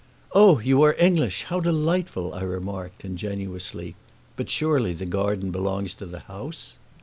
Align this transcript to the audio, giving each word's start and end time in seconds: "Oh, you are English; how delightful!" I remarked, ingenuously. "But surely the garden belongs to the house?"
"Oh, 0.33 0.57
you 0.57 0.81
are 0.81 0.95
English; 0.97 1.43
how 1.43 1.59
delightful!" 1.59 2.33
I 2.33 2.41
remarked, 2.41 3.05
ingenuously. 3.05 3.93
"But 4.35 4.49
surely 4.49 4.93
the 4.93 5.05
garden 5.05 5.51
belongs 5.51 5.93
to 5.93 6.07
the 6.07 6.21
house?" 6.21 6.73